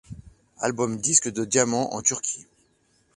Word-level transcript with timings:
Album 0.61 0.97
disque 0.97 1.31
de 1.31 1.45
diamant 1.45 1.93
en 1.93 2.01
Turquie. 2.01 2.47